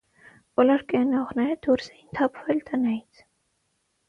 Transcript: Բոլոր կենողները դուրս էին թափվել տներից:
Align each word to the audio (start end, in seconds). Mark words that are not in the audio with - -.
Բոլոր 0.59 0.83
կենողները 0.93 1.57
դուրս 1.67 1.91
էին 1.99 2.09
թափվել 2.21 2.65
տներից: 2.71 3.23